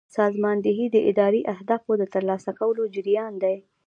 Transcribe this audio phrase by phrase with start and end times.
[0.15, 3.55] سازماندهي د اداري اهدافو د ترلاسه کولو جریان دی.